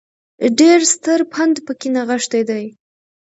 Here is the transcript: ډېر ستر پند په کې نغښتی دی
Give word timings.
ډېر 0.59 0.79
ستر 0.93 1.19
پند 1.31 1.55
په 1.65 1.73
کې 1.79 1.87
نغښتی 1.95 2.41
دی 2.49 2.65